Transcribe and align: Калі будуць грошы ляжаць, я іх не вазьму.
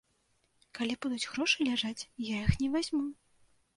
Калі 0.77 0.93
будуць 1.05 1.29
грошы 1.33 1.67
ляжаць, 1.69 2.07
я 2.31 2.41
іх 2.47 2.59
не 2.63 2.73
вазьму. 2.77 3.05